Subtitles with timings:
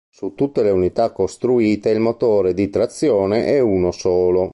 [0.09, 4.49] Su tutte le unità costruite il motore di trazione è uno solo.